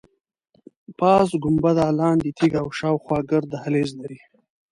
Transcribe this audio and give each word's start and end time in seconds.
پاس 0.97 1.29
ګنبده، 1.43 1.85
لاندې 1.99 2.29
تیږه 2.37 2.59
او 2.63 2.69
شاخوا 2.79 3.17
ګرد 3.29 3.47
دهلیز 3.51 3.89
لري. 3.99 4.19